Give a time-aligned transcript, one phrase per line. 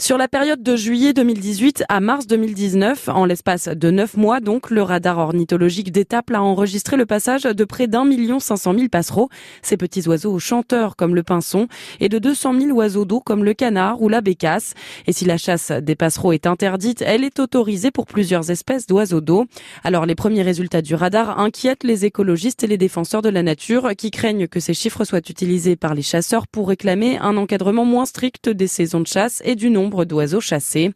[0.00, 4.70] Sur la période de juillet 2018 à mars 2019, en l'espace de neuf mois donc,
[4.70, 8.90] le radar ornithologique d'Étape a enregistré le passage de près d'un million cinq cent mille
[8.90, 9.28] passereaux,
[9.62, 11.68] ces petits oiseaux chanteurs comme le pinson,
[12.00, 14.74] et de 200 000 oiseaux d'eau comme le canard ou la bécasse.
[15.06, 19.20] Et si la chasse des passereaux est interdite, elle est autorisée pour plusieurs espèces d'oiseaux
[19.20, 19.46] d'eau.
[19.84, 23.90] Alors les premiers résultats du radar inquiètent les écologistes et les défenseurs de la nature
[23.96, 28.06] qui craignent que ces chiffres soient utilisés par les chasseurs pour réclamer un encadrement moins
[28.06, 29.70] strict des saisons de chasse et du
[30.04, 30.92] d'oiseaux chassés.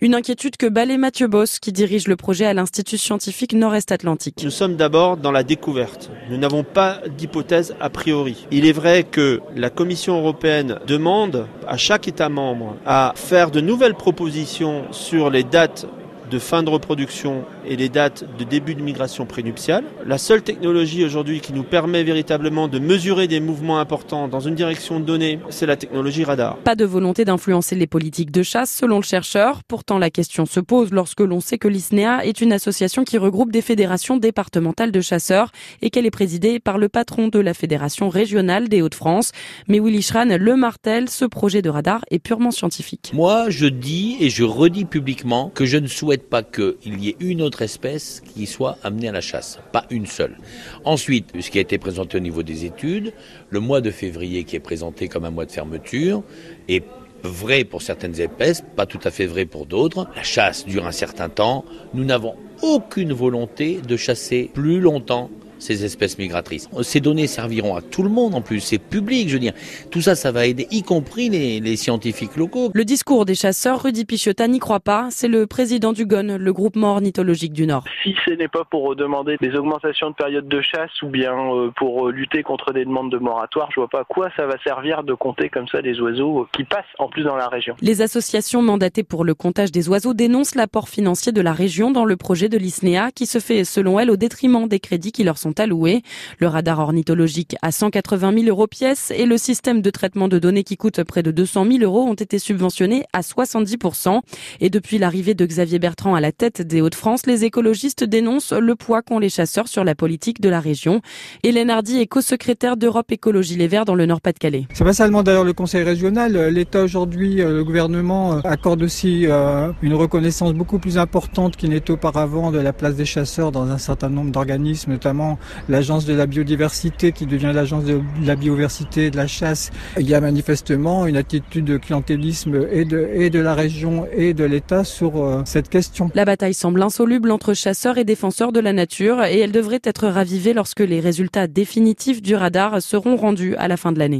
[0.00, 4.40] Une inquiétude que balaie Mathieu Boss, qui dirige le projet à l'Institut scientifique Nord-Est Atlantique.
[4.42, 6.10] Nous sommes d'abord dans la découverte.
[6.30, 8.46] Nous n'avons pas d'hypothèse a priori.
[8.50, 13.60] Il est vrai que la Commission européenne demande à chaque État membre à faire de
[13.60, 15.86] nouvelles propositions sur les dates
[16.30, 19.84] de fin de reproduction et les dates de début de migration prénuptiale.
[20.06, 24.54] La seule technologie aujourd'hui qui nous permet véritablement de mesurer des mouvements importants dans une
[24.54, 26.56] direction donnée, c'est la technologie radar.
[26.58, 29.62] Pas de volonté d'influencer les politiques de chasse selon le chercheur.
[29.64, 33.52] Pourtant, la question se pose lorsque l'on sait que l'ISNEA est une association qui regroupe
[33.52, 35.50] des fédérations départementales de chasseurs
[35.82, 39.32] et qu'elle est présidée par le patron de la fédération régionale des Hauts-de-France.
[39.68, 43.10] Mais Willy Schran le martèle, ce projet de radar est purement scientifique.
[43.14, 47.16] Moi, je dis et je redis publiquement que je ne souhaite pas qu'il y ait
[47.20, 50.36] une autre espèce qui soit amenée à la chasse, pas une seule.
[50.84, 53.12] Ensuite, ce qui a été présenté au niveau des études,
[53.50, 56.22] le mois de février qui est présenté comme un mois de fermeture
[56.68, 56.84] est
[57.22, 60.06] vrai pour certaines espèces, pas tout à fait vrai pour d'autres.
[60.16, 61.64] La chasse dure un certain temps.
[61.94, 66.68] Nous n'avons aucune volonté de chasser plus longtemps ces espèces migratrices.
[66.82, 69.52] Ces données serviront à tout le monde en plus, c'est public, je veux dire.
[69.90, 72.70] Tout ça, ça va aider, y compris les, les scientifiques locaux.
[72.74, 75.08] Le discours des chasseurs, Rudy Pichota n'y croit pas.
[75.10, 77.84] C'est le président du GON, le groupement ornithologique du Nord.
[78.02, 81.70] Si ce n'est pas pour demander des augmentations de période de chasse ou bien euh,
[81.76, 84.56] pour euh, lutter contre des demandes de moratoire, je vois pas à quoi ça va
[84.64, 87.76] servir de compter comme ça des oiseaux qui passent en plus dans la région.
[87.80, 92.04] Les associations mandatées pour le comptage des oiseaux dénoncent l'apport financier de la région dans
[92.04, 95.38] le projet de l'ISNEA qui se fait selon elles au détriment des crédits qui leur
[95.38, 96.02] sont alloués.
[96.38, 100.64] Le radar ornithologique à 180 000 euros pièce et le système de traitement de données
[100.64, 104.20] qui coûte près de 200 000 euros ont été subventionnés à 70%.
[104.60, 108.74] Et depuis l'arrivée de Xavier Bertrand à la tête des Hauts-de-France, les écologistes dénoncent le
[108.76, 111.00] poids qu'ont les chasseurs sur la politique de la région.
[111.42, 114.66] Hélène Hardy est co-secrétaire d'Europe Écologie Les Verts dans le Nord-Pas-de-Calais.
[114.72, 116.36] C'est pas seulement d'ailleurs le Conseil régional.
[116.48, 121.70] L'État aujourd'hui, euh, le gouvernement euh, accorde aussi euh, une reconnaissance beaucoup plus importante qu'il
[121.70, 125.38] n'était auparavant de la place des chasseurs dans un certain nombre d'organismes, notamment
[125.68, 129.70] l'agence de la biodiversité qui devient l'agence de la biodiversité de la chasse.
[129.98, 134.34] Il y a manifestement une attitude de clientélisme et de, et de la région et
[134.34, 136.10] de l'État sur euh, cette question.
[136.14, 140.08] La bataille semble insoluble entre chasseurs et défenseurs de la nature et elle devrait être
[140.08, 144.18] ravivée lorsque les résultats définitifs du radar seront rendus à la fin de l'année.